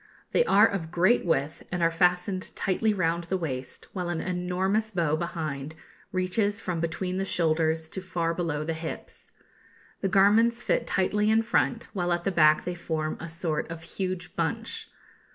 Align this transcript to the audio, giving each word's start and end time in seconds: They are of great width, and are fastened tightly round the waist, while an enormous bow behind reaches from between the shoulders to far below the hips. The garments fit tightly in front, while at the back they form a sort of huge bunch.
They 0.31 0.43
are 0.45 0.65
of 0.67 0.89
great 0.89 1.27
width, 1.27 1.61
and 1.71 1.83
are 1.83 1.91
fastened 1.91 2.55
tightly 2.55 2.91
round 2.91 3.25
the 3.25 3.37
waist, 3.37 3.87
while 3.93 4.09
an 4.09 4.19
enormous 4.19 4.89
bow 4.89 5.15
behind 5.15 5.75
reaches 6.11 6.59
from 6.59 6.79
between 6.79 7.17
the 7.17 7.23
shoulders 7.23 7.87
to 7.89 8.01
far 8.01 8.33
below 8.33 8.63
the 8.63 8.73
hips. 8.73 9.31
The 10.01 10.09
garments 10.09 10.63
fit 10.63 10.87
tightly 10.87 11.29
in 11.29 11.43
front, 11.43 11.87
while 11.93 12.11
at 12.11 12.23
the 12.23 12.31
back 12.31 12.63
they 12.65 12.73
form 12.73 13.15
a 13.19 13.29
sort 13.29 13.69
of 13.69 13.83
huge 13.83 14.35
bunch. 14.35 14.89